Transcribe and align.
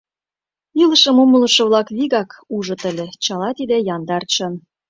Илышым 0.81 1.15
умылышо-влак 1.23 1.87
вигак 1.97 2.29
ужыт 2.55 2.81
ыле: 2.91 3.07
чыла 3.23 3.49
тиде 3.57 3.77
яндар 3.95 4.23
чын. 4.33 4.53